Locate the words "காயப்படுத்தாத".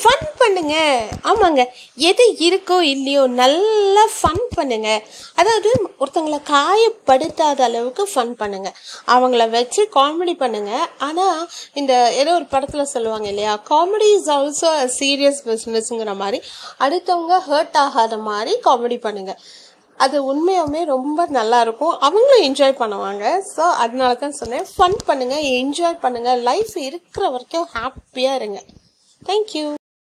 6.52-7.62